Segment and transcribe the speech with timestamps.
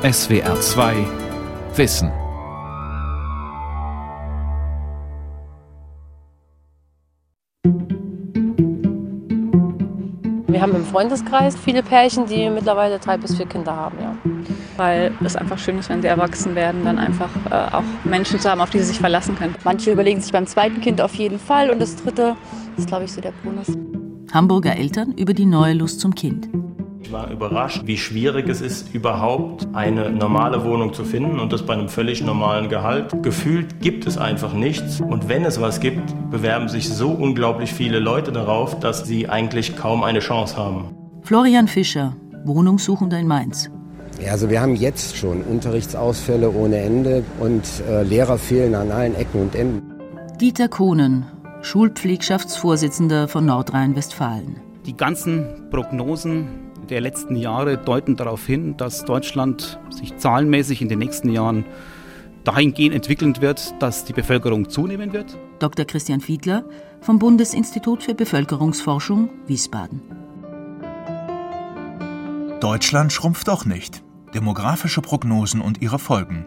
[0.00, 0.94] SWR 2
[1.74, 2.08] Wissen.
[10.46, 14.14] Wir haben im Freundeskreis viele Pärchen, die mittlerweile drei bis vier Kinder haben, ja.
[14.76, 18.48] Weil es einfach schön ist, wenn sie erwachsen werden, dann einfach äh, auch Menschen zu
[18.48, 19.56] haben, auf die sie sich verlassen können.
[19.64, 22.36] Manche überlegen sich beim zweiten Kind auf jeden Fall und das dritte
[22.76, 23.76] ist, glaube ich, so der Bonus.
[24.32, 26.48] Hamburger Eltern über die neue Lust zum Kind.
[27.08, 31.64] Ich war überrascht, wie schwierig es ist, überhaupt eine normale Wohnung zu finden und das
[31.64, 33.22] bei einem völlig normalen Gehalt.
[33.22, 37.98] Gefühlt gibt es einfach nichts und wenn es was gibt, bewerben sich so unglaublich viele
[37.98, 40.94] Leute darauf, dass sie eigentlich kaum eine Chance haben.
[41.22, 43.70] Florian Fischer, Wohnungssuchender in Mainz.
[44.22, 49.14] Ja, also wir haben jetzt schon Unterrichtsausfälle ohne Ende und äh, Lehrer fehlen an allen
[49.14, 49.94] Ecken und Enden.
[50.38, 51.24] Dieter Kohnen,
[51.62, 54.60] Schulpflegschaftsvorsitzender von Nordrhein-Westfalen.
[54.84, 60.98] Die ganzen Prognosen der letzten Jahre deuten darauf hin, dass Deutschland sich zahlenmäßig in den
[60.98, 61.64] nächsten Jahren
[62.44, 65.38] dahingehend entwickeln wird, dass die Bevölkerung zunehmen wird.
[65.58, 65.84] Dr.
[65.84, 66.64] Christian Fiedler
[67.00, 70.00] vom Bundesinstitut für Bevölkerungsforschung Wiesbaden.
[72.60, 74.02] Deutschland schrumpft doch nicht.
[74.34, 76.46] Demografische Prognosen und ihre Folgen.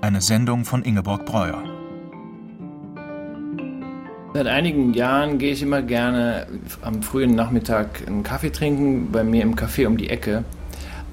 [0.00, 1.77] Eine Sendung von Ingeborg Breuer.
[4.38, 6.46] Seit einigen Jahren gehe ich immer gerne
[6.80, 10.44] am frühen Nachmittag einen Kaffee trinken, bei mir im Café um die Ecke.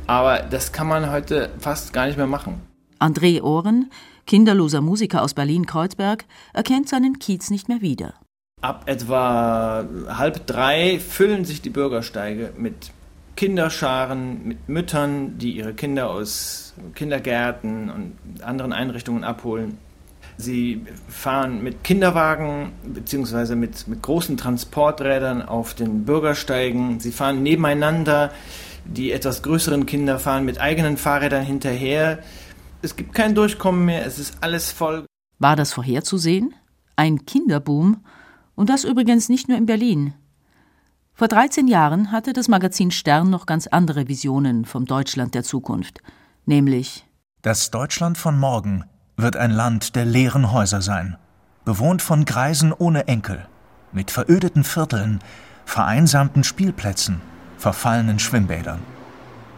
[0.06, 2.62] Aber das kann man heute fast gar nicht mehr machen.
[3.00, 3.90] André Ohren,
[4.28, 8.14] kinderloser Musiker aus Berlin-Kreuzberg, erkennt seinen Kiez nicht mehr wieder.
[8.62, 12.92] Ab etwa halb drei füllen sich die Bürgersteige mit
[13.36, 19.80] Kinderscharen, mit Müttern, die ihre Kinder aus Kindergärten und anderen Einrichtungen abholen.
[20.38, 23.56] Sie fahren mit Kinderwagen bzw.
[23.56, 27.00] Mit, mit großen Transporträdern auf den Bürgersteigen.
[27.00, 28.32] Sie fahren nebeneinander.
[28.86, 32.20] Die etwas größeren Kinder fahren mit eigenen Fahrrädern hinterher.
[32.82, 34.06] Es gibt kein Durchkommen mehr.
[34.06, 35.06] Es ist alles voll.
[35.40, 36.54] War das vorherzusehen?
[36.96, 38.04] Ein Kinderboom?
[38.56, 40.14] Und das übrigens nicht nur in Berlin.
[41.14, 46.02] Vor 13 Jahren hatte das Magazin Stern noch ganz andere Visionen vom Deutschland der Zukunft.
[46.46, 47.06] Nämlich
[47.42, 48.84] Das Deutschland von morgen
[49.18, 51.18] wird ein Land der leeren Häuser sein,
[51.64, 53.48] bewohnt von Greisen ohne Enkel,
[53.92, 55.20] mit verödeten Vierteln,
[55.66, 57.22] vereinsamten Spielplätzen,
[57.58, 58.80] verfallenen Schwimmbädern.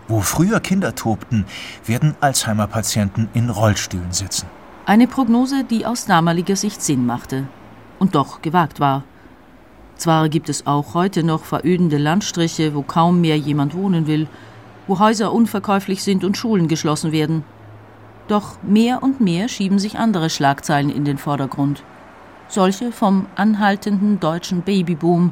[0.07, 1.45] Wo früher Kinder tobten,
[1.85, 4.47] werden Alzheimer-Patienten in Rollstühlen sitzen.
[4.85, 7.47] Eine Prognose, die aus damaliger Sicht Sinn machte
[7.99, 9.03] und doch gewagt war.
[9.97, 14.27] Zwar gibt es auch heute noch verödende Landstriche, wo kaum mehr jemand wohnen will,
[14.85, 17.43] wo Häuser unverkäuflich sind und Schulen geschlossen werden.
[18.27, 21.83] Doch mehr und mehr schieben sich andere Schlagzeilen in den Vordergrund.
[22.49, 25.31] Solche vom anhaltenden deutschen Babyboom,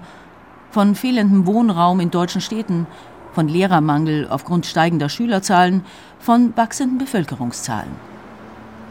[0.72, 2.88] von fehlendem Wohnraum in deutschen Städten,
[3.34, 5.84] von Lehrermangel aufgrund steigender Schülerzahlen,
[6.20, 7.92] von wachsenden Bevölkerungszahlen.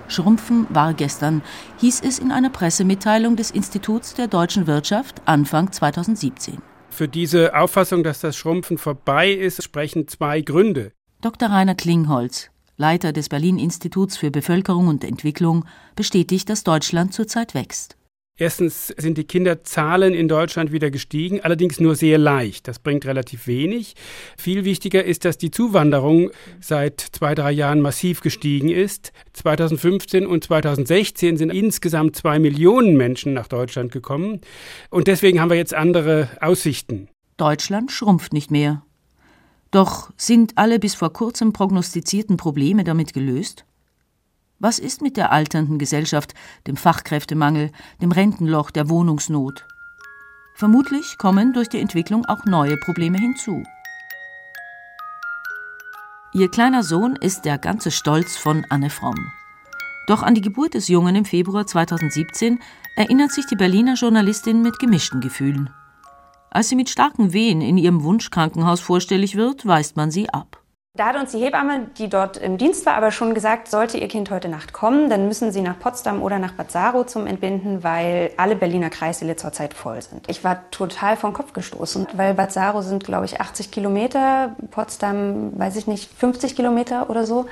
[0.07, 1.43] Schrumpfen war gestern,
[1.79, 6.59] hieß es in einer Pressemitteilung des Instituts der deutschen Wirtschaft Anfang 2017.
[6.91, 10.93] Für diese Auffassung, dass das Schrumpfen vorbei ist, sprechen zwei Gründe.
[11.23, 11.49] Dr.
[11.49, 15.65] Rainer Klingholz, Leiter des Berlin Instituts für Bevölkerung und Entwicklung,
[15.97, 17.97] bestätigt, dass Deutschland zurzeit wächst.
[18.37, 22.67] Erstens sind die Kinderzahlen in Deutschland wieder gestiegen, allerdings nur sehr leicht.
[22.67, 23.95] Das bringt relativ wenig.
[24.37, 29.13] Viel wichtiger ist, dass die Zuwanderung seit zwei, drei Jahren massiv gestiegen ist.
[29.35, 34.41] 2015 und 2016 sind insgesamt zwei Millionen Menschen nach Deutschland gekommen.
[34.91, 37.09] Und deswegen haben wir jetzt andere Aussichten.
[37.37, 38.83] Deutschland schrumpft nicht mehr.
[39.75, 43.65] Doch sind alle bis vor kurzem prognostizierten Probleme damit gelöst?
[44.61, 46.33] Was ist mit der alternden Gesellschaft,
[46.69, 49.67] dem Fachkräftemangel, dem Rentenloch, der Wohnungsnot?
[50.55, 53.65] Vermutlich kommen durch die Entwicklung auch neue Probleme hinzu.
[56.35, 59.33] Ihr kleiner Sohn ist der ganze Stolz von Anne Fromm.
[60.07, 62.61] Doch an die Geburt des Jungen im Februar 2017
[62.95, 65.69] erinnert sich die Berliner Journalistin mit gemischten Gefühlen.
[66.55, 70.63] Als sie mit starken Wehen in ihrem Wunschkrankenhaus vorstellig wird, weist man sie ab.
[70.97, 74.07] Da hat uns die Hebamme, die dort im Dienst war, aber schon gesagt, sollte Ihr
[74.07, 77.83] Kind heute Nacht kommen, dann müssen Sie nach Potsdam oder nach Bad Saro zum Entbinden,
[77.83, 80.29] weil alle Berliner Kreissäle zurzeit voll sind.
[80.29, 85.59] Ich war total vom Kopf gestoßen, weil Bad Saro sind, glaube ich, 80 Kilometer, Potsdam,
[85.59, 87.47] weiß ich nicht, 50 Kilometer oder so.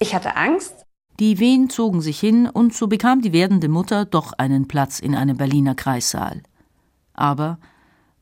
[0.00, 0.84] Ich hatte Angst.
[1.20, 5.14] Die Wehen zogen sich hin und so bekam die werdende Mutter doch einen Platz in
[5.14, 6.42] einem Berliner Kreissaal.
[7.14, 7.58] Aber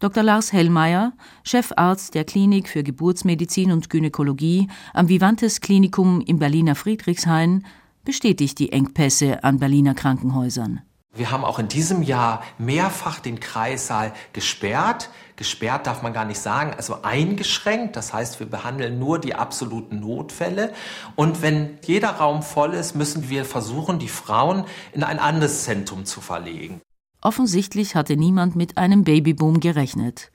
[0.01, 0.23] Dr.
[0.23, 1.13] Lars Hellmeier,
[1.45, 7.67] Chefarzt der Klinik für Geburtsmedizin und Gynäkologie am Vivantes Klinikum im Berliner Friedrichshain,
[8.03, 10.81] bestätigt die Engpässe an Berliner Krankenhäusern.
[11.13, 16.41] Wir haben auch in diesem Jahr mehrfach den Kreissaal gesperrt, gesperrt darf man gar nicht
[16.41, 17.95] sagen, also eingeschränkt.
[17.95, 20.73] Das heißt, wir behandeln nur die absoluten Notfälle.
[21.15, 26.07] Und wenn jeder Raum voll ist, müssen wir versuchen, die Frauen in ein anderes Zentrum
[26.07, 26.81] zu verlegen.
[27.23, 30.31] Offensichtlich hatte niemand mit einem Babyboom gerechnet.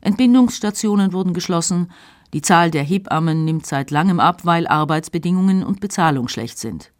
[0.00, 1.90] Entbindungsstationen wurden geschlossen,
[2.32, 6.92] die Zahl der Hebammen nimmt seit langem ab, weil Arbeitsbedingungen und Bezahlung schlecht sind.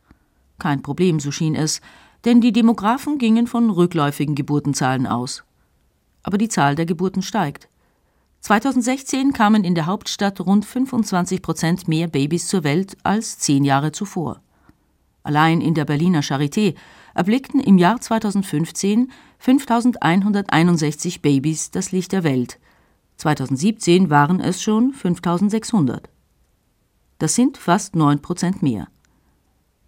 [0.58, 1.81] Kein Problem, so schien es,
[2.25, 5.44] denn die Demografen gingen von rückläufigen Geburtenzahlen aus.
[6.22, 7.69] Aber die Zahl der Geburten steigt.
[8.40, 13.90] 2016 kamen in der Hauptstadt rund 25 Prozent mehr Babys zur Welt als zehn Jahre
[13.90, 14.40] zuvor.
[15.22, 16.75] Allein in der Berliner Charité
[17.14, 22.58] erblickten im Jahr 2015 5161 Babys das Licht der Welt.
[23.16, 26.08] 2017 waren es schon 5600.
[27.19, 28.88] Das sind fast 9 Prozent mehr.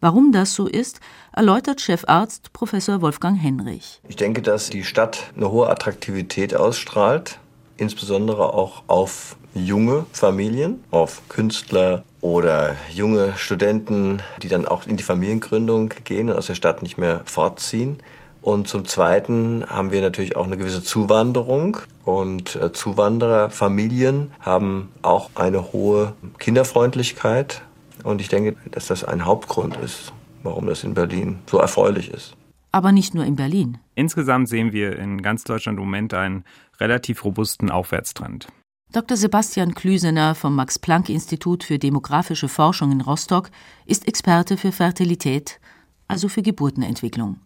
[0.01, 1.01] Warum das so ist,
[1.33, 4.01] erläutert Chefarzt Professor Wolfgang Henrich.
[4.09, 7.39] Ich denke, dass die Stadt eine hohe Attraktivität ausstrahlt,
[7.77, 15.05] insbesondere auch auf junge Familien, auf Künstler oder junge Studenten, die dann auch in die
[15.05, 17.99] Familiengründung gehen und aus der Stadt nicht mehr fortziehen.
[18.43, 21.79] Und zum Zweiten haben wir natürlich auch eine gewisse Zuwanderung.
[22.05, 27.63] Und äh, Zuwandererfamilien haben auch eine hohe Kinderfreundlichkeit.
[28.03, 30.13] Und ich denke, dass das ein Hauptgrund ist,
[30.43, 32.35] warum das in Berlin so erfreulich ist.
[32.73, 33.79] Aber nicht nur in Berlin.
[33.95, 36.45] Insgesamt sehen wir in ganz Deutschland im Moment einen
[36.79, 38.49] relativ robusten Aufwärtstrend.
[38.93, 39.17] Dr.
[39.17, 43.51] Sebastian Klüsener vom Max-Planck-Institut für demografische Forschung in Rostock
[43.85, 45.61] ist Experte für Fertilität,
[46.09, 47.41] also für Geburtenentwicklung.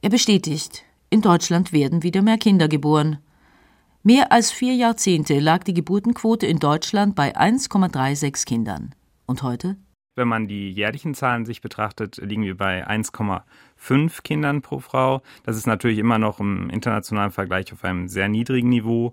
[0.00, 3.18] Er bestätigt, in Deutschland werden wieder mehr Kinder geboren.
[4.02, 8.94] Mehr als vier Jahrzehnte lag die Geburtenquote in Deutschland bei 1,36 Kindern.
[9.26, 9.76] Und heute?
[10.16, 15.22] Wenn man die jährlichen Zahlen sich betrachtet, liegen wir bei 1,5 Kindern pro Frau.
[15.42, 19.12] Das ist natürlich immer noch im internationalen Vergleich auf einem sehr niedrigen Niveau.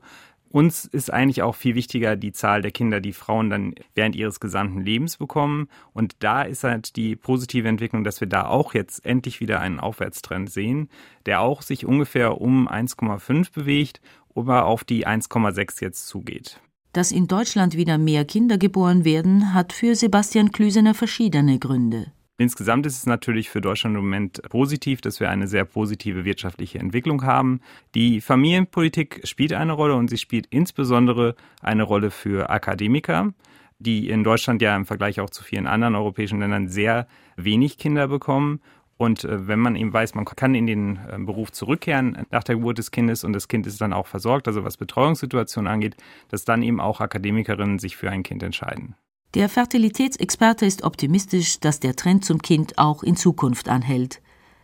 [0.51, 4.41] Uns ist eigentlich auch viel wichtiger die Zahl der Kinder, die Frauen dann während ihres
[4.41, 5.69] gesamten Lebens bekommen.
[5.93, 9.79] Und da ist halt die positive Entwicklung, dass wir da auch jetzt endlich wieder einen
[9.79, 10.89] Aufwärtstrend sehen,
[11.25, 14.01] der auch sich ungefähr um 1,5 bewegt,
[14.35, 16.59] aber auf die 1,6 jetzt zugeht.
[16.91, 22.11] Dass in Deutschland wieder mehr Kinder geboren werden, hat für Sebastian Klüsener verschiedene Gründe.
[22.41, 26.79] Insgesamt ist es natürlich für Deutschland im Moment positiv, dass wir eine sehr positive wirtschaftliche
[26.79, 27.61] Entwicklung haben.
[27.93, 33.31] Die Familienpolitik spielt eine Rolle und sie spielt insbesondere eine Rolle für Akademiker,
[33.77, 37.05] die in Deutschland ja im Vergleich auch zu vielen anderen europäischen Ländern sehr
[37.35, 38.59] wenig Kinder bekommen.
[38.97, 42.55] Und äh, wenn man eben weiß, man kann in den äh, Beruf zurückkehren nach der
[42.55, 45.95] Geburt des Kindes und das Kind ist dann auch versorgt, also was Betreuungssituationen angeht,
[46.29, 48.95] dass dann eben auch Akademikerinnen sich für ein Kind entscheiden.
[49.33, 54.21] Der Fertilitätsexperte ist optimistisch, dass der Trend zum Kind auch in Zukunft anhält,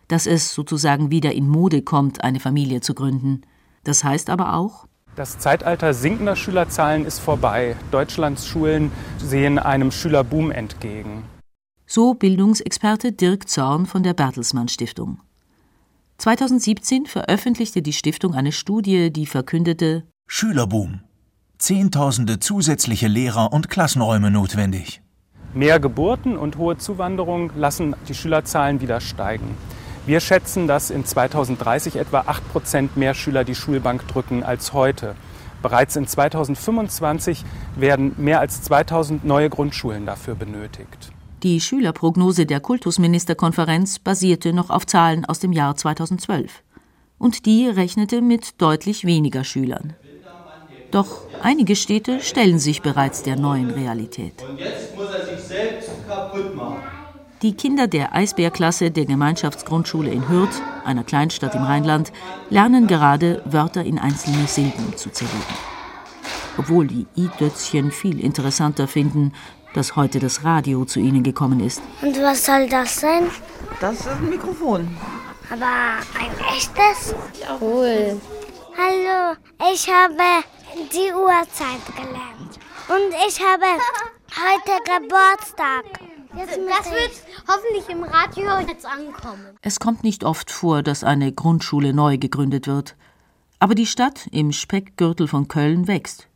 [0.09, 3.43] dass es sozusagen wieder in Mode kommt, eine Familie zu gründen.
[3.85, 4.85] Das heißt aber auch,
[5.15, 7.75] das Zeitalter sinkender Schülerzahlen ist vorbei.
[7.89, 11.23] Deutschlands Schulen sehen einem Schülerboom entgegen.
[11.87, 15.19] So Bildungsexperte Dirk Zorn von der Bertelsmann Stiftung.
[16.19, 20.99] 2017 veröffentlichte die Stiftung eine Studie, die verkündete Schülerboom.
[21.57, 25.01] Zehntausende zusätzliche Lehrer und Klassenräume notwendig.
[25.55, 29.57] Mehr Geburten und hohe Zuwanderung lassen die Schülerzahlen wieder steigen.
[30.05, 35.15] Wir schätzen, dass in 2030 etwa 8 Prozent mehr Schüler die Schulbank drücken als heute.
[35.63, 37.43] Bereits in 2025
[37.75, 41.11] werden mehr als 2000 neue Grundschulen dafür benötigt.
[41.41, 46.63] Die Schülerprognose der Kultusministerkonferenz basierte noch auf Zahlen aus dem Jahr 2012.
[47.17, 49.95] Und die rechnete mit deutlich weniger Schülern.
[50.91, 54.33] Doch einige Städte stellen sich bereits der neuen Realität.
[54.47, 56.77] Und jetzt muss er sich selbst kaputt machen.
[57.43, 62.11] Die Kinder der Eisbärklasse der Gemeinschaftsgrundschule in Hürth, einer Kleinstadt im Rheinland,
[62.49, 65.37] lernen gerade Wörter in einzelne Silben zu zerlegen.
[66.57, 69.33] Obwohl die I-Dötzchen viel interessanter finden,
[69.75, 71.79] dass heute das Radio zu ihnen gekommen ist.
[72.01, 73.29] Und was soll das sein?
[73.79, 74.87] Das ist ein Mikrofon.
[75.51, 77.13] Aber ein echtes?
[77.61, 78.19] Cool.
[78.75, 79.35] Hallo,
[79.71, 80.15] ich habe
[80.75, 82.59] die Uhrzeit gelernt.
[82.87, 83.65] Und ich habe
[84.35, 85.85] heute Geburtstag.
[86.35, 87.11] Jetzt das wird
[87.47, 89.57] hoffentlich im Radio jetzt ankommen.
[89.61, 92.95] Es kommt nicht oft vor, dass eine Grundschule neu gegründet wird.
[93.59, 96.27] Aber die Stadt im Speckgürtel von Köln wächst.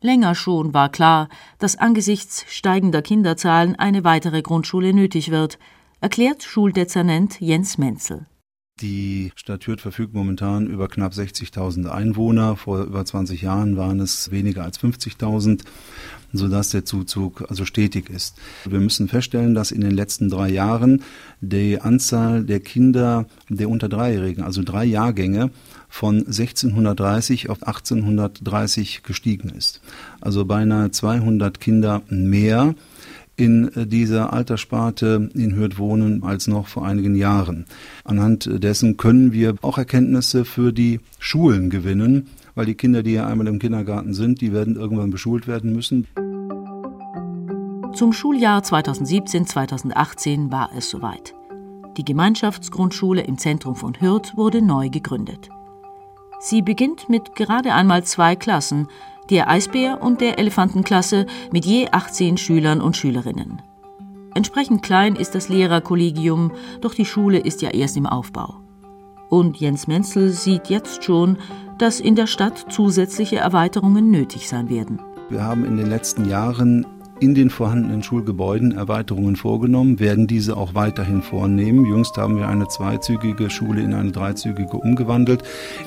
[0.00, 1.28] Länger schon war klar,
[1.58, 5.58] dass angesichts steigender Kinderzahlen eine weitere Grundschule nötig wird,
[6.00, 8.26] erklärt Schuldezernent Jens Menzel.
[8.80, 12.56] Die Stadt Hürth verfügt momentan über knapp 60.000 Einwohner.
[12.56, 15.60] Vor über 20 Jahren waren es weniger als 50.000,
[16.32, 18.36] sodass der Zuzug also stetig ist.
[18.64, 21.04] Wir müssen feststellen, dass in den letzten drei Jahren
[21.40, 25.52] die Anzahl der Kinder der unter Dreijährigen, also drei Jahrgänge,
[25.88, 29.82] von 1630 auf 1830 gestiegen ist.
[30.20, 32.74] Also beinahe 200 Kinder mehr
[33.36, 37.66] in dieser Alterssparte in Hürth wohnen als noch vor einigen Jahren.
[38.04, 43.26] Anhand dessen können wir auch Erkenntnisse für die Schulen gewinnen, weil die Kinder, die ja
[43.26, 46.06] einmal im Kindergarten sind, die werden irgendwann beschult werden müssen.
[47.94, 51.34] Zum Schuljahr 2017-2018 war es soweit.
[51.96, 55.48] Die Gemeinschaftsgrundschule im Zentrum von Hürth wurde neu gegründet.
[56.40, 58.88] Sie beginnt mit gerade einmal zwei Klassen,
[59.30, 63.62] der Eisbär und der Elefantenklasse mit je 18 Schülern und Schülerinnen.
[64.34, 68.56] Entsprechend klein ist das Lehrerkollegium, doch die Schule ist ja erst im Aufbau.
[69.30, 71.38] Und Jens Menzel sieht jetzt schon,
[71.78, 75.00] dass in der Stadt zusätzliche Erweiterungen nötig sein werden.
[75.30, 76.86] Wir haben in den letzten Jahren
[77.24, 81.86] in den vorhandenen Schulgebäuden Erweiterungen vorgenommen, werden diese auch weiterhin vornehmen.
[81.86, 85.42] Jüngst haben wir eine zweizügige Schule in eine dreizügige umgewandelt.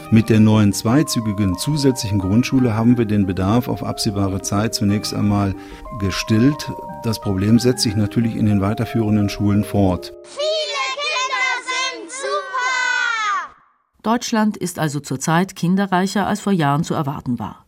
[0.09, 5.53] Mit der neuen zweizügigen zusätzlichen Grundschule haben wir den Bedarf auf absehbare Zeit zunächst einmal
[5.99, 6.71] gestillt.
[7.03, 10.13] Das Problem setzt sich natürlich in den weiterführenden Schulen fort.
[10.23, 13.53] Viele Kinder sind super!
[14.01, 17.66] Deutschland ist also zurzeit kinderreicher als vor Jahren zu erwarten war.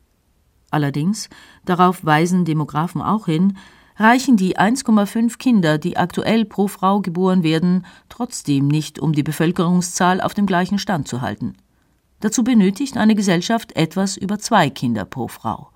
[0.72, 1.30] Allerdings,
[1.66, 3.58] darauf weisen Demografen auch hin,
[3.98, 10.22] reichen die 1,5 Kinder, die aktuell pro Frau geboren werden, trotzdem nicht, um die Bevölkerungszahl
[10.22, 11.56] auf dem gleichen Stand zu halten.
[12.22, 15.70] Dazu benötigt eine Gesellschaft etwas über zwei Kinder pro Frau.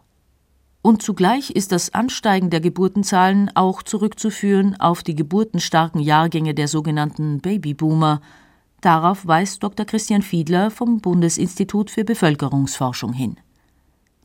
[0.81, 7.39] Und zugleich ist das Ansteigen der Geburtenzahlen auch zurückzuführen auf die geburtenstarken Jahrgänge der sogenannten
[7.39, 8.19] Babyboomer.
[8.81, 9.85] Darauf weist Dr.
[9.85, 13.37] Christian Fiedler vom Bundesinstitut für Bevölkerungsforschung hin.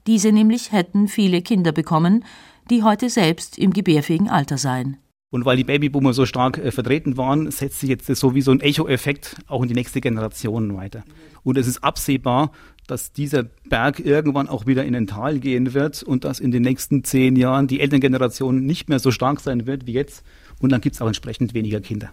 [0.08, 2.24] Diese nämlich hätten viele Kinder bekommen,
[2.70, 4.96] die heute selbst im gebärfähigen Alter seien.
[5.30, 8.50] Und weil die Babyboomer so stark äh, vertreten waren, setzt sich jetzt so wie so
[8.50, 11.04] ein Echo-Effekt auch in die nächste Generation weiter.
[11.42, 12.52] Und es ist absehbar,
[12.86, 16.62] dass dieser Berg irgendwann auch wieder in ein Tal gehen wird und dass in den
[16.62, 20.24] nächsten zehn Jahren die Elterngeneration nicht mehr so stark sein wird wie jetzt.
[20.58, 22.12] Und dann gibt es auch entsprechend weniger Kinder.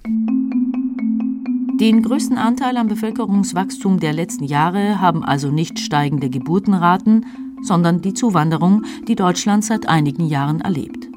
[1.80, 7.26] Den größten Anteil am Bevölkerungswachstum der letzten Jahre haben also nicht steigende Geburtenraten,
[7.66, 11.10] sondern die Zuwanderung, die Deutschland seit einigen Jahren erlebt.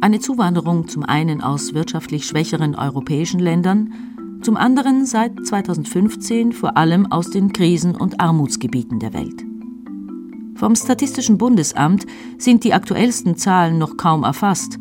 [0.00, 3.92] Eine Zuwanderung zum einen aus wirtschaftlich schwächeren europäischen Ländern,
[4.42, 9.44] zum anderen seit 2015 vor allem aus den Krisen- und Armutsgebieten der Welt.
[10.56, 12.06] Vom Statistischen Bundesamt
[12.38, 14.78] sind die aktuellsten Zahlen noch kaum erfasst,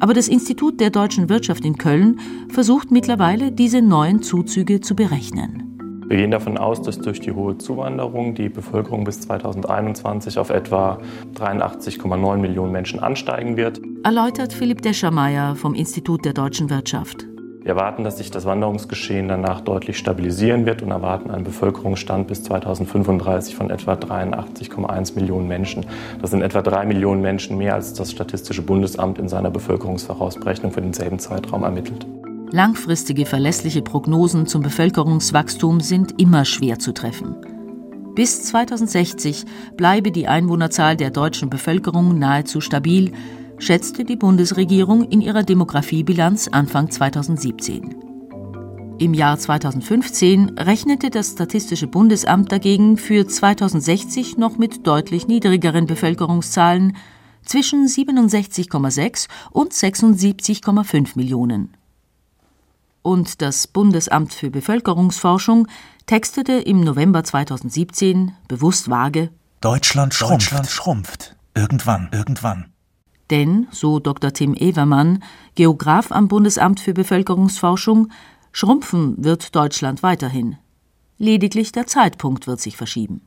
[0.00, 5.73] aber das Institut der deutschen Wirtschaft in Köln versucht mittlerweile, diese neuen Zuzüge zu berechnen.
[6.06, 10.98] Wir gehen davon aus, dass durch die hohe Zuwanderung die Bevölkerung bis 2021 auf etwa
[11.34, 13.80] 83,9 Millionen Menschen ansteigen wird.
[14.02, 17.26] Erläutert Philipp Deschermeier vom Institut der deutschen Wirtschaft.
[17.64, 22.42] Wir erwarten, dass sich das Wanderungsgeschehen danach deutlich stabilisieren wird und erwarten einen Bevölkerungsstand bis
[22.42, 25.86] 2035 von etwa 83,1 Millionen Menschen.
[26.20, 30.82] Das sind etwa drei Millionen Menschen mehr, als das Statistische Bundesamt in seiner Bevölkerungsvorausberechnung für
[30.82, 32.06] denselben Zeitraum ermittelt.
[32.54, 37.34] Langfristige verlässliche Prognosen zum Bevölkerungswachstum sind immer schwer zu treffen.
[38.14, 39.44] Bis 2060
[39.76, 43.10] bleibe die Einwohnerzahl der deutschen Bevölkerung nahezu stabil,
[43.58, 47.96] schätzte die Bundesregierung in ihrer Demografiebilanz Anfang 2017.
[49.00, 56.96] Im Jahr 2015 rechnete das Statistische Bundesamt dagegen für 2060 noch mit deutlich niedrigeren Bevölkerungszahlen
[57.44, 61.74] zwischen 67,6 und 76,5 Millionen
[63.04, 65.68] und das Bundesamt für Bevölkerungsforschung
[66.06, 69.30] textete im November 2017 bewusst vage
[69.60, 71.36] Deutschland schrumpft, Deutschland schrumpft.
[71.54, 72.72] Irgendwann, irgendwann.
[73.30, 74.32] Denn, so Dr.
[74.32, 75.22] Tim Evermann,
[75.54, 78.10] Geograf am Bundesamt für Bevölkerungsforschung,
[78.52, 80.56] schrumpfen wird Deutschland weiterhin.
[81.18, 83.22] Lediglich der Zeitpunkt wird sich verschieben.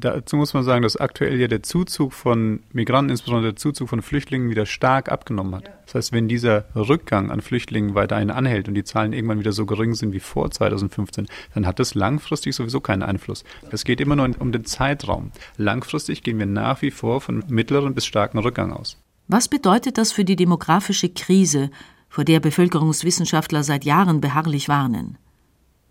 [0.00, 4.00] Dazu muss man sagen, dass aktuell ja der Zuzug von Migranten, insbesondere der Zuzug von
[4.00, 5.70] Flüchtlingen, wieder stark abgenommen hat.
[5.84, 9.66] Das heißt, wenn dieser Rückgang an Flüchtlingen weiterhin anhält und die Zahlen irgendwann wieder so
[9.66, 13.44] gering sind wie vor 2015, dann hat das langfristig sowieso keinen Einfluss.
[13.70, 15.32] Es geht immer nur um den Zeitraum.
[15.58, 18.96] Langfristig gehen wir nach wie vor von mittleren bis starken Rückgang aus.
[19.28, 21.70] Was bedeutet das für die demografische Krise,
[22.08, 25.18] vor der Bevölkerungswissenschaftler seit Jahren beharrlich warnen?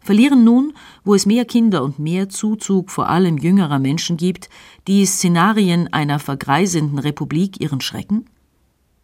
[0.02, 4.50] Verlieren nun, wo es mehr Kinder und mehr Zuzug vor allem jüngerer Menschen gibt,
[4.88, 8.26] die Szenarien einer vergreisenden Republik ihren Schrecken?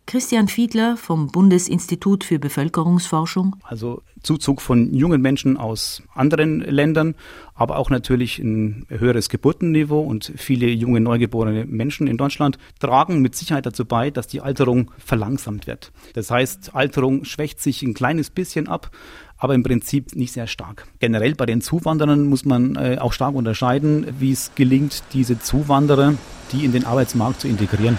[0.07, 3.55] Christian Fiedler vom Bundesinstitut für Bevölkerungsforschung.
[3.63, 7.15] Also Zuzug von jungen Menschen aus anderen Ländern,
[7.53, 13.35] aber auch natürlich ein höheres Geburtenniveau und viele junge neugeborene Menschen in Deutschland tragen mit
[13.35, 15.91] Sicherheit dazu bei, dass die Alterung verlangsamt wird.
[16.13, 18.91] Das heißt, Alterung schwächt sich ein kleines bisschen ab,
[19.37, 20.87] aber im Prinzip nicht sehr stark.
[20.99, 26.13] Generell bei den Zuwanderern muss man äh, auch stark unterscheiden, wie es gelingt, diese Zuwanderer,
[26.51, 27.97] die in den Arbeitsmarkt zu integrieren.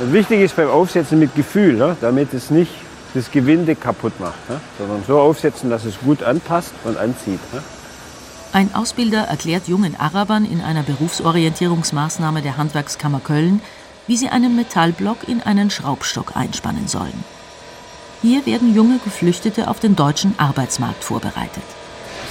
[0.00, 1.94] Und wichtig ist beim Aufsetzen mit Gefühl, ne?
[2.00, 2.72] damit es nicht
[3.12, 4.58] das Gewinde kaputt macht, ne?
[4.78, 7.40] sondern so aufsetzen, dass es gut anpasst und anzieht.
[7.52, 7.62] Ne?
[8.52, 13.60] Ein Ausbilder erklärt jungen Arabern in einer Berufsorientierungsmaßnahme der Handwerkskammer Köln,
[14.06, 17.24] wie sie einen Metallblock in einen Schraubstock einspannen sollen.
[18.22, 21.62] Hier werden junge Geflüchtete auf den deutschen Arbeitsmarkt vorbereitet.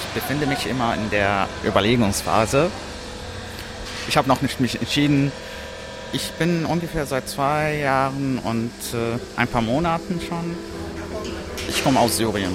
[0.02, 2.68] Ich befinde mich immer in der Überlegungsphase.
[4.08, 5.30] Ich habe noch nicht mich entschieden,
[6.12, 10.56] ich bin ungefähr seit zwei Jahren und äh, ein paar Monaten schon.
[11.68, 12.52] Ich komme aus Syrien.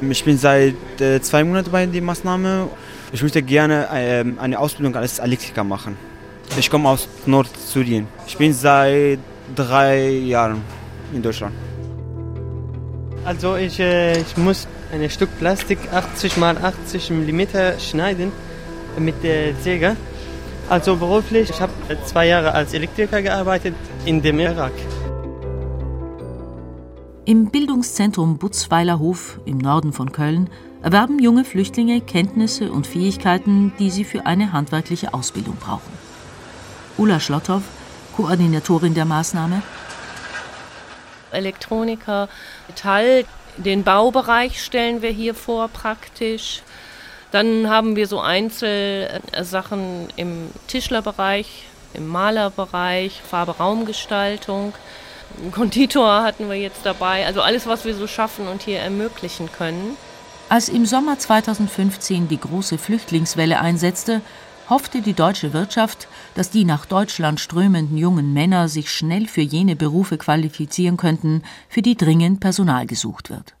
[0.00, 2.68] Ich bin seit äh, zwei Monaten bei der Maßnahme.
[3.12, 5.96] Ich möchte gerne äh, eine Ausbildung als Elektriker machen.
[6.56, 8.06] Ich komme aus Nordsyrien.
[8.26, 9.18] Ich bin seit
[9.54, 10.62] drei Jahren
[11.12, 11.54] in Deutschland.
[13.24, 17.42] Also ich, äh, ich muss ein Stück Plastik 80 x 80 mm
[17.78, 18.32] schneiden
[18.98, 19.96] mit der Säge.
[20.68, 21.72] Also beruflich, ich habe
[22.04, 24.72] zwei Jahre als Elektriker gearbeitet in dem Irak.
[27.24, 30.50] Im Bildungszentrum Butzweiler Hof im Norden von Köln
[30.82, 35.92] erwerben junge Flüchtlinge Kenntnisse und Fähigkeiten, die sie für eine handwerkliche Ausbildung brauchen.
[36.98, 37.62] Ulla Schlotthoff,
[38.14, 39.62] Koordinatorin der Maßnahme.
[41.30, 42.28] Elektroniker,
[42.66, 43.24] Metall,
[43.56, 46.62] den Baubereich stellen wir hier vor praktisch.
[47.30, 54.72] Dann haben wir so Einzelsachen im Tischlerbereich, im Malerbereich, Farbe-Raumgestaltung.
[55.52, 57.26] Konditor hatten wir jetzt dabei.
[57.26, 59.96] Also alles, was wir so schaffen und hier ermöglichen können.
[60.48, 64.22] Als im Sommer 2015 die große Flüchtlingswelle einsetzte,
[64.70, 69.76] hoffte die deutsche Wirtschaft, dass die nach Deutschland strömenden jungen Männer sich schnell für jene
[69.76, 73.57] Berufe qualifizieren könnten, für die dringend Personal gesucht wird.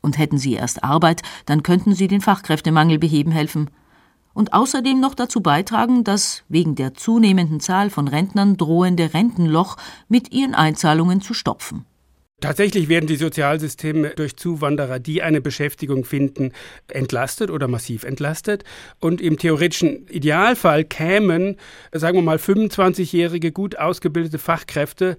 [0.00, 3.70] Und hätten sie erst Arbeit, dann könnten sie den Fachkräftemangel beheben helfen.
[4.34, 9.76] Und außerdem noch dazu beitragen, das wegen der zunehmenden Zahl von Rentnern drohende Rentenloch
[10.08, 11.84] mit ihren Einzahlungen zu stopfen.
[12.40, 16.52] Tatsächlich werden die Sozialsysteme durch Zuwanderer, die eine Beschäftigung finden,
[16.86, 18.62] entlastet oder massiv entlastet.
[19.00, 21.56] Und im theoretischen Idealfall kämen,
[21.90, 25.16] sagen wir mal, 25-jährige gut ausgebildete Fachkräfte,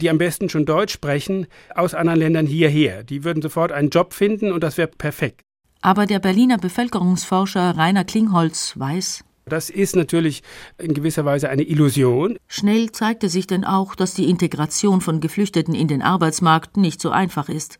[0.00, 3.02] die am besten schon Deutsch sprechen, aus anderen Ländern hierher.
[3.02, 5.40] Die würden sofort einen Job finden und das wäre perfekt.
[5.82, 10.42] Aber der Berliner Bevölkerungsforscher Rainer Klingholz weiß, das ist natürlich
[10.78, 12.38] in gewisser Weise eine Illusion.
[12.48, 17.10] Schnell zeigte sich denn auch, dass die Integration von Geflüchteten in den Arbeitsmarkt nicht so
[17.10, 17.78] einfach ist.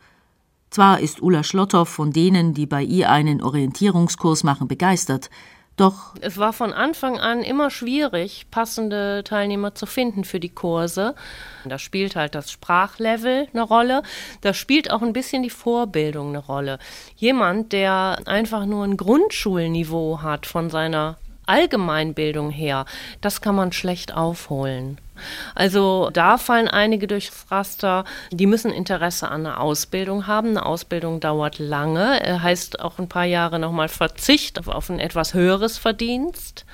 [0.71, 5.31] Zwar ist Ulla Schlotthoff von denen, die bei ihr einen Orientierungskurs machen, begeistert,
[5.81, 11.15] doch es war von Anfang an immer schwierig, passende Teilnehmer zu finden für die Kurse.
[11.65, 14.03] Da spielt halt das Sprachlevel eine Rolle.
[14.43, 16.79] Da spielt auch ein bisschen die Vorbildung eine Rolle.
[17.17, 21.17] Jemand, der einfach nur ein Grundschulniveau hat von seiner
[21.51, 22.87] Allgemeinbildung her,
[23.21, 24.99] das kann man schlecht aufholen.
[25.55, 30.51] Also da fallen einige durchs Raster, die müssen Interesse an einer Ausbildung haben.
[30.51, 35.35] Eine Ausbildung dauert lange, äh, heißt auch ein paar Jahre nochmal Verzicht auf ein etwas
[35.35, 36.65] höheres Verdienst.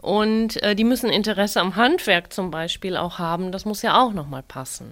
[0.00, 3.52] Und äh, die müssen Interesse am Handwerk zum Beispiel auch haben.
[3.52, 4.90] Das muss ja auch nochmal passen.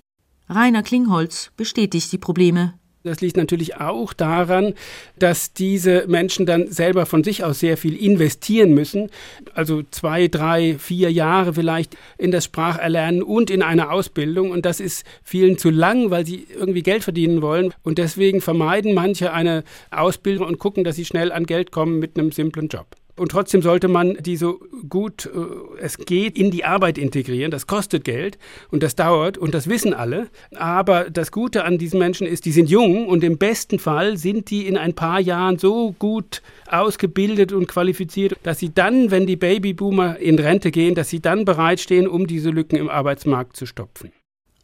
[0.48, 2.74] Rainer Klingholz bestätigt die Probleme.
[3.06, 4.74] Das liegt natürlich auch daran,
[5.18, 9.10] dass diese Menschen dann selber von sich aus sehr viel investieren müssen.
[9.54, 14.50] Also zwei, drei, vier Jahre vielleicht in das Spracherlernen und in eine Ausbildung.
[14.50, 17.72] Und das ist vielen zu lang, weil sie irgendwie Geld verdienen wollen.
[17.82, 22.18] Und deswegen vermeiden manche eine Ausbildung und gucken, dass sie schnell an Geld kommen mit
[22.18, 22.86] einem simplen Job.
[23.18, 27.50] Und trotzdem sollte man die so gut äh, es geht in die Arbeit integrieren.
[27.50, 28.38] Das kostet Geld
[28.70, 30.28] und das dauert und das wissen alle.
[30.54, 34.50] Aber das Gute an diesen Menschen ist, die sind jung und im besten Fall sind
[34.50, 39.36] die in ein paar Jahren so gut ausgebildet und qualifiziert, dass sie dann, wenn die
[39.36, 44.12] Babyboomer in Rente gehen, dass sie dann bereitstehen, um diese Lücken im Arbeitsmarkt zu stopfen.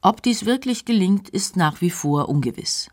[0.02, 2.90] Ob dies wirklich gelingt, ist nach wie vor ungewiss.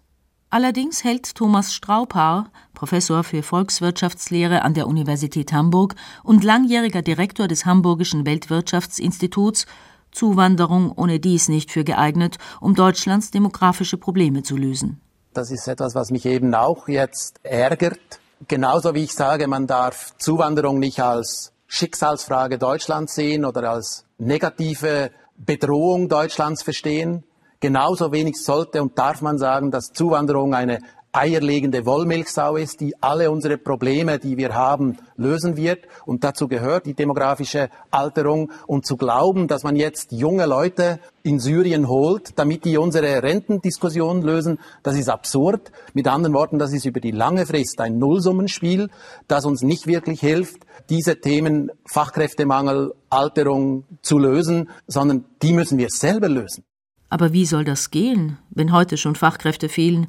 [0.52, 7.68] Allerdings hält Thomas Straubhaar, Professor für Volkswirtschaftslehre an der Universität Hamburg und langjähriger Direktor des
[7.68, 9.68] Hamburgischen Weltwirtschaftsinstituts,
[10.12, 15.00] Zuwanderung ohne dies nicht für geeignet, um Deutschlands demografische Probleme zu lösen.
[15.36, 18.00] Das ist etwas, was mich eben auch jetzt ärgert.
[18.48, 25.12] Genauso wie ich sage, man darf Zuwanderung nicht als Schicksalsfrage Deutschlands sehen oder als negative
[25.38, 27.24] Bedrohung Deutschlands verstehen.
[27.60, 30.80] Genauso wenig sollte und darf man sagen, dass Zuwanderung eine
[31.12, 35.80] eierlegende Wollmilchsau ist, die alle unsere Probleme, die wir haben, lösen wird.
[36.06, 38.52] Und dazu gehört die demografische Alterung.
[38.68, 44.22] Und zu glauben, dass man jetzt junge Leute in Syrien holt, damit die unsere Rentendiskussion
[44.22, 45.72] lösen, das ist absurd.
[45.94, 48.90] Mit anderen Worten, das ist über die lange Frist ein Nullsummenspiel,
[49.28, 55.90] das uns nicht wirklich hilft, diese Themen Fachkräftemangel, Alterung zu lösen, sondern die müssen wir
[55.90, 56.64] selber lösen.
[57.10, 60.08] Aber wie soll das gehen, wenn heute schon Fachkräfte fehlen?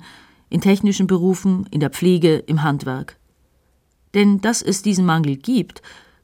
[0.51, 3.17] in technischen Berufen, in der Pflege, im Handwerk.
[4.13, 5.81] Denn dass es diesen Mangel gibt,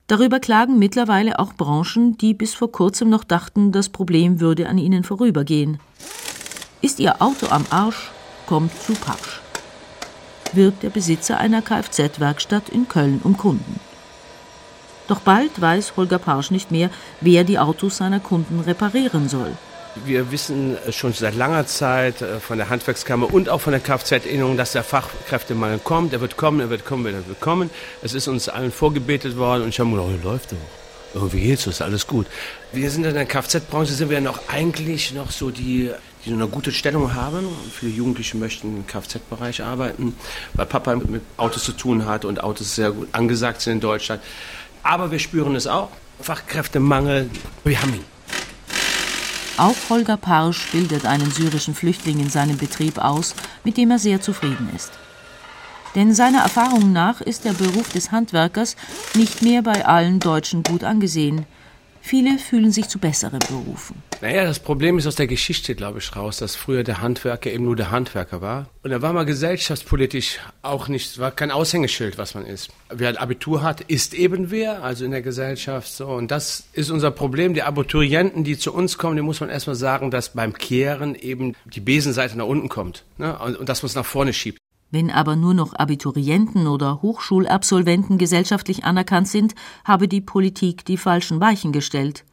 [0.08, 4.76] darüber klagen mittlerweile auch Branchen, die bis vor kurzem noch dachten, das Problem würde an
[4.76, 5.78] ihnen vorübergehen.
[6.82, 8.10] Ist ihr Auto am Arsch,
[8.46, 9.40] kommt zu Pasch.
[10.52, 13.80] Wirbt der Besitzer einer Kfz-Werkstatt in Köln um Kunden.
[15.08, 19.56] Doch bald weiß Holger Parsch nicht mehr, wer die Autos seiner Kunden reparieren soll.
[20.04, 24.56] Wir wissen schon seit langer Zeit äh, von der Handwerkskammer und auch von der Kfz-Innung,
[24.56, 26.12] dass der Fachkräftemangel kommt.
[26.12, 27.70] Er wird kommen, er wird kommen, er wird kommen.
[28.02, 30.56] Es ist uns allen vorgebetet worden und ich habe mir gedacht, oh, läuft doch.
[31.14, 32.26] Irgendwie geht's, ist alles gut.
[32.72, 35.90] Wir sind in der Kfz-Branche, sind wir noch eigentlich noch so die,
[36.24, 37.48] die eine gute Stellung haben.
[37.72, 40.14] Viele Jugendliche möchten im Kfz-Bereich arbeiten,
[40.52, 44.20] weil Papa mit Autos zu tun hat und Autos sehr gut angesagt sind in Deutschland.
[44.82, 45.88] Aber wir spüren es auch.
[46.20, 47.30] Fachkräftemangel,
[47.64, 48.15] wir haben ihn.
[49.58, 54.20] Auch Holger Parsch bildet einen syrischen Flüchtling in seinem Betrieb aus, mit dem er sehr
[54.20, 54.92] zufrieden ist.
[55.94, 58.76] Denn seiner Erfahrung nach ist der Beruf des Handwerkers
[59.14, 61.46] nicht mehr bei allen Deutschen gut angesehen.
[62.06, 64.00] Viele fühlen sich zu besseren berufen.
[64.20, 67.64] Naja, das Problem ist aus der Geschichte, glaube ich, raus, dass früher der Handwerker eben
[67.64, 68.68] nur der Handwerker war.
[68.84, 72.70] Und er war mal gesellschaftspolitisch auch nicht, war kein Aushängeschild, was man ist.
[72.90, 76.06] Wer ein Abitur hat, ist eben wer, also in der Gesellschaft so.
[76.06, 77.54] Und das ist unser Problem.
[77.54, 81.56] Die Abiturienten, die zu uns kommen, die muss man erstmal sagen, dass beim Kehren eben
[81.64, 83.02] die Besenseite nach unten kommt.
[83.18, 83.36] Ne?
[83.36, 84.60] Und, und dass man es nach vorne schiebt.
[84.90, 91.40] Wenn aber nur noch Abiturienten oder Hochschulabsolventen gesellschaftlich anerkannt sind, habe die Politik die falschen
[91.40, 92.24] Weichen gestellt.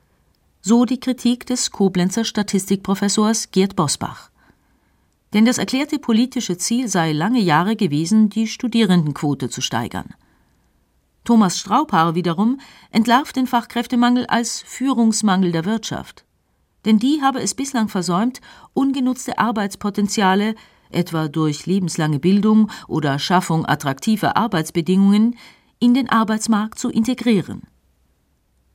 [0.61, 4.29] So die Kritik des Koblenzer Statistikprofessors Gerd Bosbach.
[5.33, 10.13] Denn das erklärte politische Ziel sei lange Jahre gewesen, die Studierendenquote zu steigern.
[11.23, 12.59] Thomas Straubhaar wiederum
[12.91, 16.23] entlarvt den Fachkräftemangel als Führungsmangel der Wirtschaft.
[16.85, 18.41] Denn die habe es bislang versäumt,
[18.73, 20.55] ungenutzte Arbeitspotenziale
[20.93, 25.35] etwa durch lebenslange Bildung oder Schaffung attraktiver Arbeitsbedingungen,
[25.79, 27.63] in den Arbeitsmarkt zu integrieren.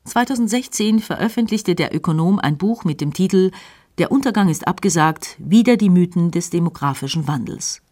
[0.05, 3.51] 2016 veröffentlichte der Ökonom ein Buch mit dem Titel
[3.99, 7.83] Der Untergang ist abgesagt, wieder die Mythen des demografischen Wandels.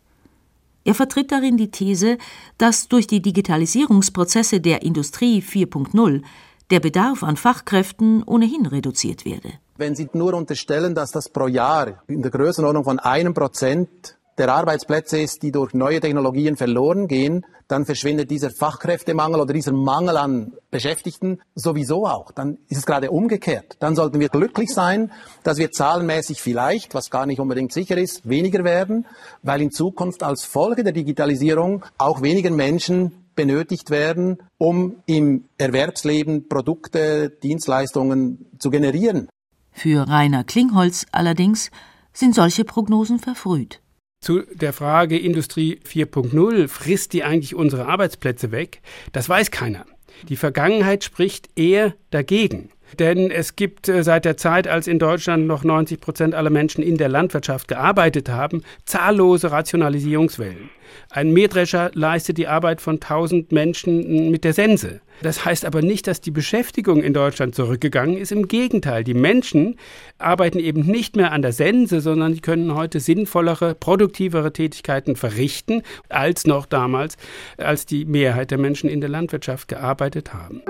[0.84, 2.16] Er vertritt darin die These,
[2.58, 6.22] dass durch die Digitalisierungsprozesse der Industrie 4.0
[6.70, 9.54] der Bedarf an Fachkräften ohnehin reduziert werde.
[9.76, 14.52] Wenn Sie nur unterstellen, dass das pro Jahr in der Größenordnung von einem Prozent der
[14.52, 20.16] Arbeitsplätze ist, die durch neue Technologien verloren gehen, dann verschwindet dieser Fachkräftemangel oder dieser Mangel
[20.16, 22.30] an Beschäftigten sowieso auch.
[22.30, 23.76] Dann ist es gerade umgekehrt.
[23.80, 25.10] Dann sollten wir glücklich sein,
[25.42, 29.06] dass wir zahlenmäßig vielleicht, was gar nicht unbedingt sicher ist, weniger werden,
[29.42, 36.48] weil in Zukunft als Folge der Digitalisierung auch weniger Menschen benötigt werden, um im Erwerbsleben
[36.48, 39.28] Produkte, Dienstleistungen zu generieren.
[39.72, 41.70] Für Rainer Klingholz allerdings
[42.12, 43.80] sind solche Prognosen verfrüht.
[44.26, 48.80] Zu der Frage Industrie 4.0, frisst die eigentlich unsere Arbeitsplätze weg?
[49.12, 49.86] Das weiß keiner.
[50.28, 52.70] Die Vergangenheit spricht eher dagegen.
[52.98, 56.82] Denn es gibt äh, seit der Zeit, als in Deutschland noch 90 Prozent aller Menschen
[56.82, 60.70] in der Landwirtschaft gearbeitet haben, zahllose Rationalisierungswellen.
[61.10, 65.00] Ein Mähdrescher leistet die Arbeit von 1000 Menschen mit der Sense.
[65.22, 68.32] Das heißt aber nicht, dass die Beschäftigung in Deutschland zurückgegangen ist.
[68.32, 69.76] Im Gegenteil, die Menschen
[70.18, 75.82] arbeiten eben nicht mehr an der Sense, sondern die können heute sinnvollere, produktivere Tätigkeiten verrichten,
[76.08, 77.16] als noch damals,
[77.56, 80.62] als die Mehrheit der Menschen in der Landwirtschaft gearbeitet haben.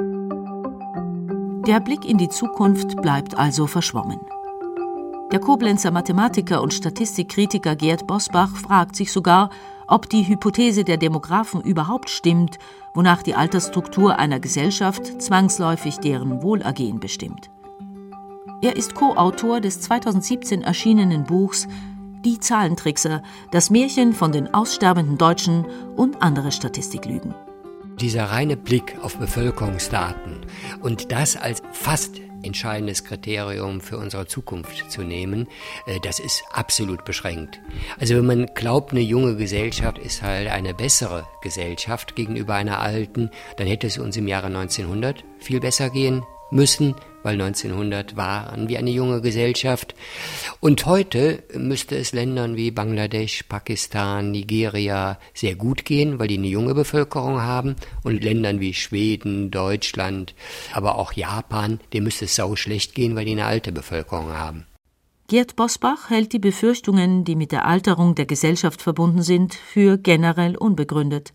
[1.66, 4.20] Der Blick in die Zukunft bleibt also verschwommen.
[5.32, 9.50] Der Koblenzer Mathematiker und Statistikkritiker Gerd Bosbach fragt sich sogar,
[9.88, 12.58] ob die Hypothese der Demographen überhaupt stimmt,
[12.94, 17.50] wonach die Altersstruktur einer Gesellschaft zwangsläufig deren Wohlergehen bestimmt.
[18.62, 21.66] Er ist Co-Autor des 2017 erschienenen Buchs
[22.24, 27.34] Die Zahlentrickser, das Märchen von den aussterbenden Deutschen und andere Statistiklügen.
[28.00, 30.40] Dieser reine Blick auf Bevölkerungsdaten
[30.82, 35.48] und das als fast entscheidendes Kriterium für unsere Zukunft zu nehmen,
[35.86, 37.60] äh, das ist absolut beschränkt.
[37.98, 43.30] Also wenn man glaubt, eine junge Gesellschaft ist halt eine bessere Gesellschaft gegenüber einer alten,
[43.56, 46.94] dann hätte es uns im Jahre 1900 viel besser gehen müssen,
[47.26, 49.96] weil 1900 waren wir eine junge Gesellschaft.
[50.60, 56.46] Und heute müsste es Ländern wie Bangladesch, Pakistan, Nigeria sehr gut gehen, weil die eine
[56.46, 57.74] junge Bevölkerung haben.
[58.04, 60.36] Und Ländern wie Schweden, Deutschland,
[60.72, 64.64] aber auch Japan, dem müsste es sau schlecht gehen, weil die eine alte Bevölkerung haben.
[65.26, 70.56] Gerd Bosbach hält die Befürchtungen, die mit der Alterung der Gesellschaft verbunden sind, für generell
[70.56, 71.32] unbegründet.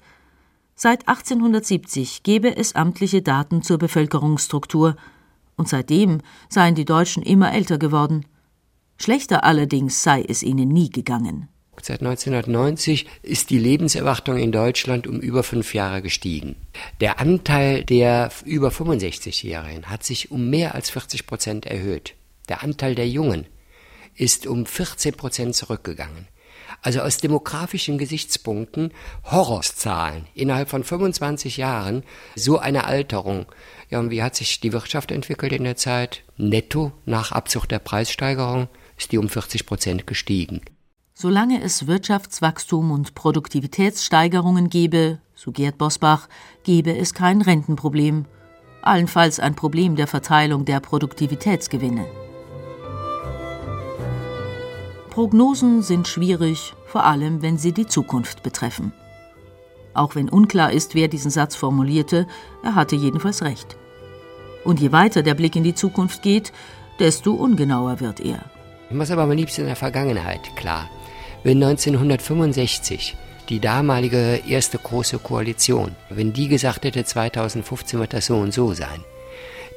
[0.74, 4.96] Seit 1870 gebe es amtliche Daten zur Bevölkerungsstruktur,
[5.62, 8.26] und seitdem seien die Deutschen immer älter geworden.
[8.98, 11.50] Schlechter allerdings sei es ihnen nie gegangen.
[11.80, 16.56] Seit 1990 ist die Lebenserwartung in Deutschland um über fünf Jahre gestiegen.
[17.00, 22.16] Der Anteil der über 65-Jährigen hat sich um mehr als 40 Prozent erhöht.
[22.50, 23.46] Der Anteil der Jungen
[24.16, 26.28] ist um 14 Prozent zurückgegangen.
[26.82, 28.92] Also aus demografischen Gesichtspunkten
[29.24, 32.04] Horrorzahlen innerhalb von 25 Jahren,
[32.36, 33.46] so eine Alterung.
[33.90, 36.24] Ja, und wie hat sich die Wirtschaft entwickelt in der Zeit?
[36.38, 40.62] Netto nach Abzug der Preissteigerung ist die um 40 Prozent gestiegen.
[41.14, 46.28] Solange es Wirtschaftswachstum und Produktivitätssteigerungen gebe, so Gerd Bosbach,
[46.64, 48.26] gebe es kein Rentenproblem,
[48.82, 52.08] allenfalls ein Problem der Verteilung der Produktivitätsgewinne.
[55.12, 58.94] Prognosen sind schwierig, vor allem wenn sie die Zukunft betreffen.
[59.94, 62.28] Auch wenn unklar ist, wer diesen Satz formulierte,
[62.64, 63.76] er hatte jedenfalls recht.
[64.64, 66.54] Und je weiter der Blick in die Zukunft geht,
[66.98, 68.46] desto ungenauer wird er.
[68.90, 70.90] Ich muss aber am liebsten in der Vergangenheit klar.
[71.44, 73.18] Wenn 1965
[73.50, 78.74] die damalige erste große Koalition, wenn die gesagt hätte, 2015 wird das so und so
[78.74, 79.04] sein,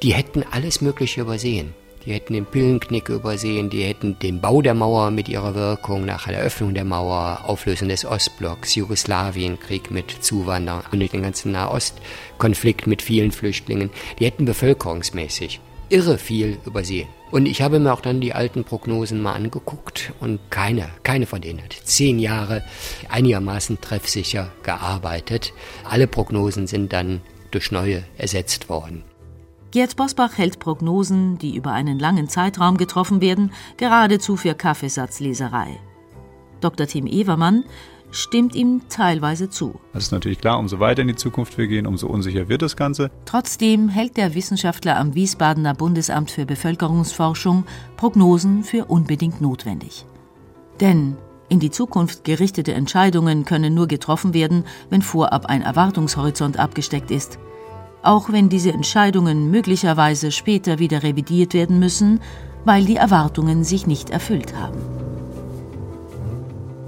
[0.01, 1.75] die hätten alles Mögliche übersehen.
[2.07, 6.27] Die hätten den Pillenknick übersehen, die hätten den Bau der Mauer mit ihrer Wirkung nach
[6.27, 13.01] der Eröffnung der Mauer, Auflösung des Ostblocks, Jugoslawienkrieg mit Zuwanderung und den ganzen Nahostkonflikt mit
[13.01, 17.09] vielen Flüchtlingen, die hätten bevölkerungsmäßig irre viel übersehen.
[17.31, 21.41] Und ich habe mir auch dann die alten Prognosen mal angeguckt und keine, keine von
[21.41, 22.63] denen hat zehn Jahre
[23.09, 25.53] einigermaßen treffsicher gearbeitet.
[25.85, 29.05] Alle Prognosen sind dann durch neue ersetzt worden.
[29.75, 35.81] Gerd Bosbach hält Prognosen, die über einen langen Zeitraum getroffen werden, geradezu für Kaffeesatzleserei.
[36.61, 36.87] Dr.
[36.87, 37.65] Tim Evermann
[38.13, 39.81] stimmt ihm teilweise zu.
[39.93, 42.77] Das ist natürlich klar, umso weiter in die Zukunft wir gehen, umso unsicher wird das
[42.77, 43.11] Ganze.
[43.25, 47.65] Trotzdem hält der Wissenschaftler am Wiesbadener Bundesamt für Bevölkerungsforschung
[47.97, 50.07] Prognosen für unbedingt notwendig.
[50.81, 51.17] Denn
[51.49, 57.41] in die Zukunft gerichtete Entscheidungen können nur getroffen werden, wenn vorab ein Erwartungshorizont abgesteckt ist
[58.05, 62.21] auch wenn diese Entscheidungen möglicherweise später wieder revidiert werden müssen,
[62.65, 64.79] weil die Erwartungen sich nicht erfüllt haben.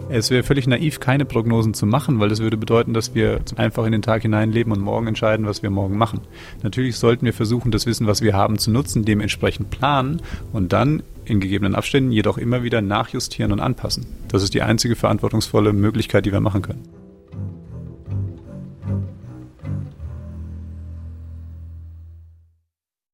[0.08, 3.84] Es wäre völlig naiv, keine Prognosen zu machen, weil das würde bedeuten, dass wir einfach
[3.86, 6.20] in den Tag hineinleben und morgen entscheiden, was wir morgen machen.
[6.62, 11.02] Natürlich sollten wir versuchen, das Wissen, was wir haben, zu nutzen, dementsprechend planen und dann
[11.24, 14.06] in gegebenen Abständen jedoch immer wieder nachjustieren und anpassen.
[14.28, 17.05] Das ist die einzige verantwortungsvolle Möglichkeit, die wir machen können.